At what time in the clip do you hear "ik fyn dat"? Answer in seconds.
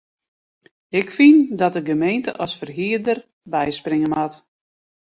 0.99-1.73